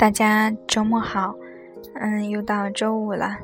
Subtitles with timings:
[0.00, 1.34] 大家周末好，
[1.96, 3.36] 嗯，又到周五了，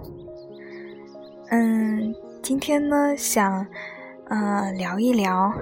[1.50, 3.66] 嗯，今天呢想，
[4.30, 5.52] 呃，聊一聊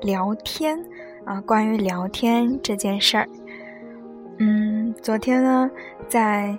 [0.00, 0.82] 聊天
[1.26, 3.28] 啊，关于聊天这件事儿，
[4.38, 5.70] 嗯，昨天呢
[6.08, 6.58] 在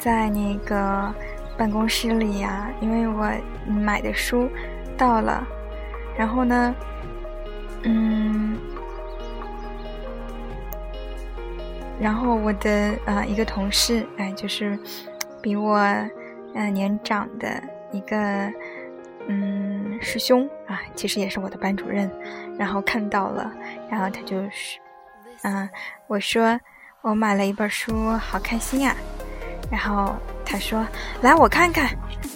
[0.00, 1.14] 在那个
[1.56, 3.30] 办公室里呀，因为我
[3.68, 4.48] 买的书
[4.98, 5.46] 到了，
[6.18, 6.74] 然后呢，
[7.84, 8.58] 嗯。
[12.00, 14.78] 然后我的呃一个同事，哎，就是
[15.42, 15.76] 比我
[16.54, 18.16] 呃年长的一个
[19.28, 22.10] 嗯师兄啊，其实也是我的班主任，
[22.58, 23.50] 然后看到了，
[23.90, 24.78] 然后他就是，
[25.42, 25.68] 嗯，
[26.06, 26.58] 我说
[27.00, 28.94] 我买了一本书，好开心呀，
[29.70, 30.86] 然后他说
[31.22, 31.86] 来我看看，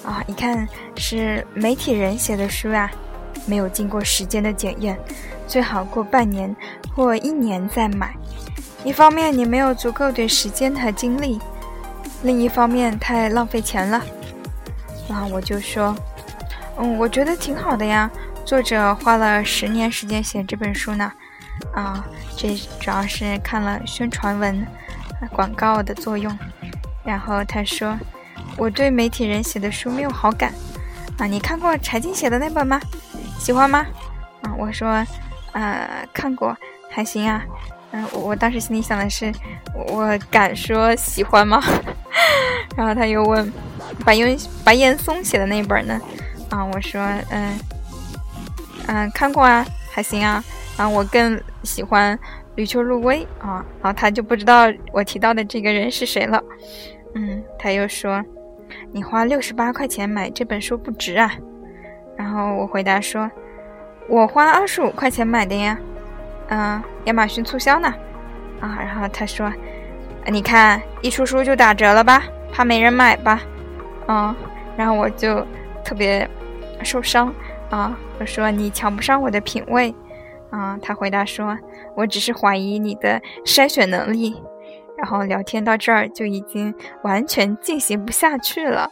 [0.05, 0.67] 啊，一看
[0.97, 2.91] 是媒体人写的书呀，
[3.47, 4.99] 没有经过时间的检验，
[5.47, 6.55] 最好过半年
[6.95, 8.15] 或一年再买。
[8.85, 11.39] 一方面你没有足够的时间和精力，
[12.23, 14.03] 另一方面太浪费钱了。
[15.09, 15.95] 然后我就说，
[16.79, 18.11] 嗯，我觉得挺好的呀。
[18.45, 21.13] 作者花了十年时间写这本书呢，
[21.75, 22.05] 啊，
[22.37, 24.67] 这主要是看了宣传文、
[25.33, 26.37] 广告的作用。
[27.05, 27.99] 然后他说，
[28.57, 30.53] 我对媒体人写的书没有好感。
[31.19, 32.81] 啊，你看过柴静写的那本吗？
[33.39, 33.87] 喜欢吗？
[34.43, 35.05] 啊，我说，
[35.53, 36.57] 呃，看过，
[36.91, 37.43] 还行啊。
[37.93, 39.33] 嗯，我当时心里想的是，
[39.75, 41.61] 我敢说喜欢吗？
[42.77, 43.53] 然后他又问，
[44.05, 46.01] 白岩白岩松写的那本呢？
[46.51, 47.59] 啊，我说，嗯
[48.87, 50.43] 嗯，看过啊，还行啊。
[50.77, 52.19] 啊，我更喜欢
[52.55, 53.65] 吕秋入微啊。
[53.83, 56.43] 然后他就不知道我提到的这个人是谁了。
[57.15, 58.23] 嗯，他又说，
[58.93, 61.33] 你花六十八块钱买这本书不值啊。
[62.17, 63.31] 然后我回答说，
[64.09, 65.77] 我花二十五块钱买的呀。
[66.51, 67.89] 嗯，亚马逊促销呢，
[68.61, 69.53] 啊，然后他说，
[70.27, 73.41] 你看一出书就打折了吧，怕没人买吧，
[74.09, 74.35] 嗯，
[74.77, 75.47] 然后我就
[75.85, 76.29] 特别
[76.83, 77.33] 受伤
[77.71, 79.95] 啊，我说你瞧不上我的品味，
[80.51, 81.57] 啊，他回答说，
[81.95, 84.43] 我只是怀疑你的筛选能力，
[84.99, 88.91] 然后聊天到这儿就已经完全进行不下去了，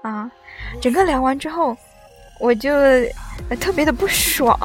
[0.00, 0.30] 啊，
[0.80, 1.76] 整个聊完之后，
[2.40, 2.70] 我就
[3.60, 4.58] 特别的不爽。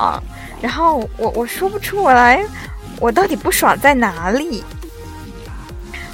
[0.62, 2.46] 然后我我说不出我来，
[3.00, 4.64] 我到底不爽在哪里？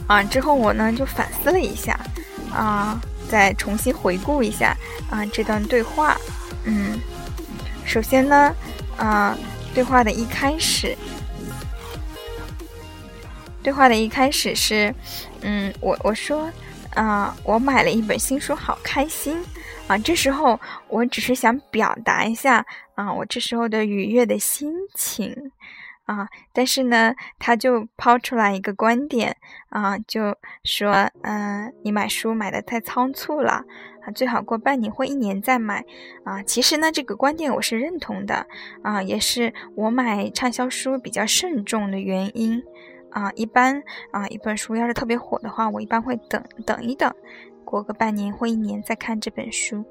[0.07, 0.23] 啊！
[0.23, 1.99] 之后我呢就反思了一下，
[2.49, 2.97] 啊，
[3.29, 4.73] 再重新回顾一下
[5.09, 6.15] 啊这段对话。
[6.63, 6.97] 嗯，
[7.83, 8.55] 首先呢，
[8.95, 9.37] 啊，
[9.73, 10.97] 对话的一开始，
[13.61, 14.95] 对话的一开始是，
[15.41, 16.49] 嗯，我我说，
[16.93, 19.43] 啊，我买了一本新书，好开心。
[19.87, 20.59] 啊，这时候
[20.89, 22.65] 我只是想表达一下
[22.95, 25.51] 啊，我这时候的愉悦的心情
[26.03, 29.37] 啊，但是呢，他就抛出来一个观点
[29.69, 33.63] 啊，就说，嗯，你买书买的太仓促了
[34.03, 35.85] 啊，最好过半年或一年再买
[36.25, 36.43] 啊。
[36.43, 38.45] 其实呢，这个观点我是认同的
[38.83, 42.61] 啊，也是我买畅销书比较慎重的原因
[43.11, 43.31] 啊。
[43.35, 43.81] 一般
[44.11, 47.13] 啊，一本书要是特别火的话，我一般会等等一等。
[47.69, 49.83] 过个半年或一年再看这本书，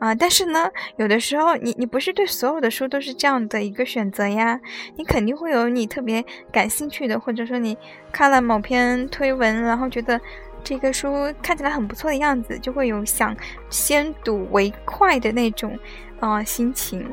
[0.00, 4.60] 啊，但是呢，有的时候你你不是对所有的书都是这样的一个选择呀，
[4.96, 7.78] 你肯定会有你特别感兴趣的，或者说你
[8.10, 10.20] 看了某篇推文，然后觉得
[10.64, 13.36] 这个书看起来很不错的样子，就会有想
[13.70, 15.78] 先睹为快的那种
[16.18, 17.08] 啊心情，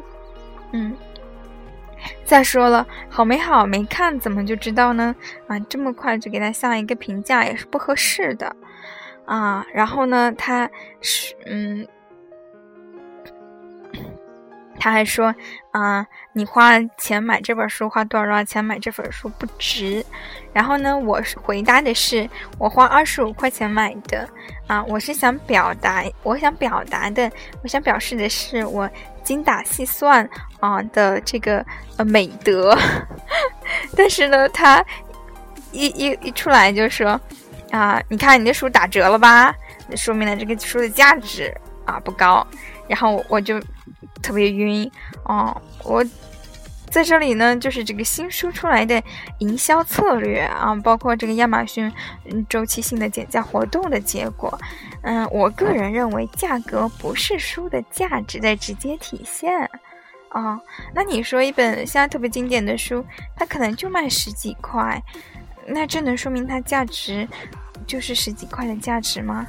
[0.72, 0.92] 嗯。
[2.26, 5.16] 再说了，好没好没看怎么就知道呢？
[5.48, 8.54] 啊，这么快就给他下一个评价也是不合适的。
[9.26, 10.70] 啊，然后呢，他
[11.00, 11.88] 是嗯，
[14.80, 15.34] 他还说
[15.72, 20.06] 啊，你花钱买这本书，花多少多少钱买这本书不值。
[20.52, 22.30] 然后呢，我回答的是，
[22.60, 24.28] 我花二十五块钱买的。
[24.68, 27.32] 啊，我是想表达，我想表达的，
[27.64, 28.90] 我想表示的是我
[29.24, 30.30] 精打细算
[30.60, 31.66] 啊的这个
[31.98, 32.78] 呃美德。
[33.96, 34.84] 但是呢，他
[35.72, 37.20] 一一一出来就说。
[37.74, 39.54] 啊，你看你的书打折了吧？
[39.88, 41.52] 那说明了这个书的价值
[41.86, 42.46] 啊不高。
[42.88, 43.60] 然后我就
[44.22, 44.90] 特别晕
[45.24, 45.60] 哦。
[45.84, 46.06] 我
[46.92, 49.02] 在这里呢，就是这个新书出来的
[49.40, 51.92] 营销策略啊，包括这个亚马逊
[52.48, 54.56] 周期性的减价活动的结果。
[55.02, 59.68] 嗯，我个人认为价格不是书的价值的直接体现
[60.30, 60.60] 啊。
[60.94, 63.04] 那你说一本现在特别经典的书，
[63.36, 65.02] 它可能就卖十几块，
[65.66, 67.28] 那这能说明它价值？
[67.88, 69.48] 就是十几块的价值吗？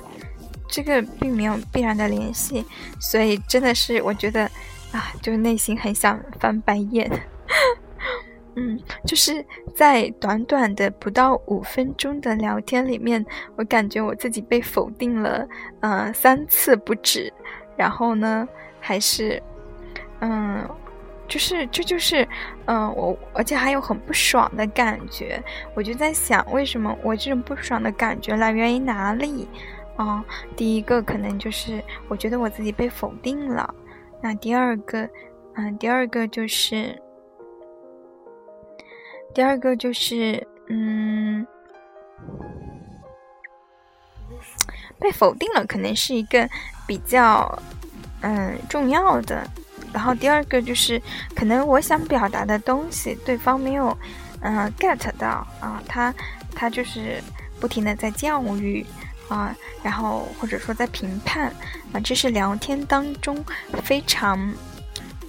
[0.69, 2.65] 这个并没有必然的联系，
[2.99, 4.45] 所以真的是我觉得
[4.93, 7.11] 啊，就是内心很想翻白眼。
[8.57, 9.45] 嗯，就是
[9.75, 13.25] 在短短的不到五分钟的聊天里面，
[13.57, 15.47] 我感觉我自己被否定了，
[15.81, 17.33] 呃，三次不止。
[17.77, 18.49] 然后呢，
[18.79, 19.43] 还是，
[20.21, 20.65] 嗯，
[21.29, 22.26] 就是这就是，
[22.67, 25.43] 嗯，我而且还有很不爽的感觉。
[25.75, 29.49] 我就在想，为什么我这种不爽的感觉来源于哪里？
[29.97, 30.25] 啊，
[30.56, 33.75] 第一个可能就是我觉得我自己被否定了。
[34.21, 35.09] 那第二个，
[35.55, 37.00] 嗯，第二个就是。
[39.32, 41.44] 第二个就是，嗯，
[45.00, 46.49] 被否定了，可能是一个
[46.87, 47.59] 比较，
[48.20, 49.44] 嗯，重要的。
[49.94, 51.00] 然后第二个就是，
[51.35, 53.96] 可能我想表达的东西，对方没有，
[54.41, 56.12] 嗯，get 到啊，他
[56.55, 57.23] 他就是
[57.58, 58.85] 不停的在教育
[59.29, 61.46] 啊，然后或者说在评判
[61.93, 63.43] 啊，这是聊天当中
[63.82, 64.52] 非常。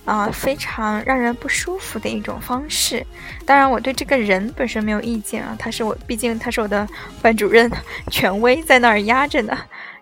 [0.06, 3.04] 啊，非常让人不舒服的一种方式。
[3.44, 6.88] 当然，我对这个人本身没有意见啊，他是我，毕竟他是我的
[7.24, 7.68] 班主任，
[8.12, 9.58] 权威在那儿压着呢。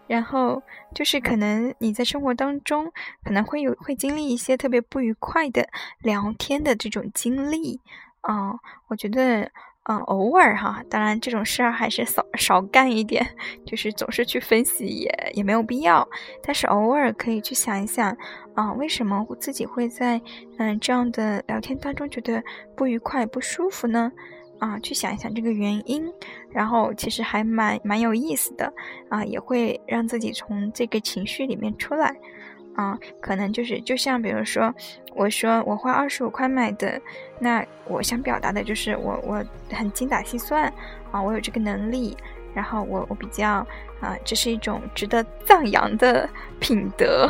[0.07, 0.61] 然后
[0.93, 2.91] 就是可能你在生活当中
[3.23, 5.67] 可能会有会经历一些特别不愉快的
[5.99, 7.79] 聊天的这种经历
[8.21, 8.53] 啊，
[8.87, 9.51] 我觉得。
[9.85, 13.35] 嗯，偶尔哈，当然这种事儿还是少少干一点，
[13.65, 16.07] 就是总是去分析也也没有必要。
[16.41, 18.17] 但是偶尔可以去想一想，
[18.55, 20.21] 啊，为什么我自己会在
[20.57, 22.41] 嗯这样的聊天当中觉得
[22.77, 24.09] 不愉快、不舒服呢？
[24.59, 26.09] 啊，去想一想这个原因，
[26.53, 28.71] 然后其实还蛮蛮有意思的
[29.09, 32.15] 啊，也会让自己从这个情绪里面出来。
[32.75, 34.73] 啊，可能就是就像比如说，
[35.13, 36.99] 我说我花二十五块买的，
[37.37, 40.73] 那我想表达的就是我我很精打细算
[41.11, 42.17] 啊，我有这个能力，
[42.51, 43.63] 然后我我比较
[44.01, 46.27] 啊，这是一种值得赞扬的
[46.59, 47.29] 品德。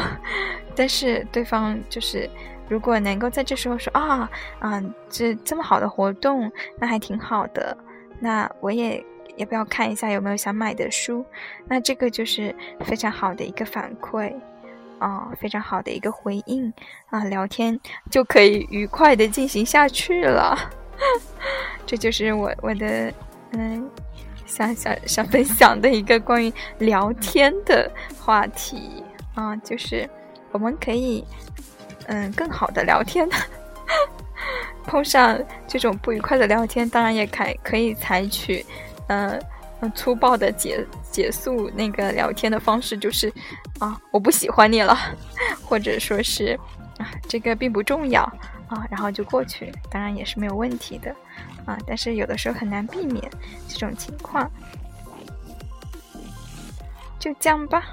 [0.75, 2.29] 但是对方就是
[2.69, 6.49] 如果能够在这时候说啊啊，这这么好的活动，
[6.79, 7.77] 那还挺好的，
[8.17, 9.03] 那我也
[9.37, 11.25] 要不要看一下有没有想买的书？
[11.67, 14.33] 那这个就是非常好的一个反馈。
[14.99, 16.71] 啊，非常好的一个回应
[17.09, 17.77] 啊，聊天
[18.09, 20.57] 就可以愉快的进行下去了。
[21.85, 23.13] 这就是我我的
[23.51, 23.89] 嗯，
[24.45, 29.03] 想想想分享的一个关于聊天的话题
[29.35, 30.09] 啊，就是
[30.53, 31.25] 我们可以
[32.07, 33.27] 嗯更好的聊天。
[34.85, 35.37] 碰上
[35.67, 38.65] 这种不愉快的聊天，当然也可可以采取
[39.07, 39.41] 嗯。
[39.95, 43.29] 粗暴的结结束那个聊天的方式就是，
[43.79, 44.97] 啊，我不喜欢你了，
[45.61, 46.57] 或者说是，
[46.97, 48.23] 啊，这个并不重要
[48.69, 51.13] 啊，然后就过去，当然也是没有问题的，
[51.65, 53.29] 啊，但是有的时候很难避免
[53.67, 54.49] 这种情况，
[57.19, 57.83] 就这样吧。